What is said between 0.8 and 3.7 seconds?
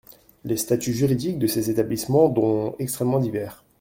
juridiques de ces établissements dont extrêmement divers.